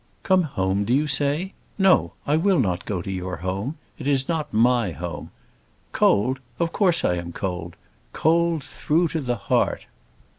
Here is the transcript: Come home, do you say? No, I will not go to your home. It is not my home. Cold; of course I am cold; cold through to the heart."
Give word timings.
Come 0.23 0.41
home, 0.41 0.83
do 0.83 0.95
you 0.95 1.05
say? 1.05 1.53
No, 1.77 2.13
I 2.25 2.35
will 2.35 2.59
not 2.59 2.85
go 2.87 3.03
to 3.03 3.11
your 3.11 3.37
home. 3.37 3.77
It 3.99 4.07
is 4.07 4.27
not 4.27 4.51
my 4.51 4.89
home. 4.93 5.29
Cold; 5.91 6.39
of 6.57 6.71
course 6.71 7.05
I 7.05 7.17
am 7.17 7.31
cold; 7.31 7.75
cold 8.11 8.63
through 8.63 9.09
to 9.09 9.21
the 9.21 9.35
heart." 9.35 9.85